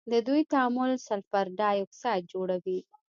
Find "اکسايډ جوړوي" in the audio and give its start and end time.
1.83-2.79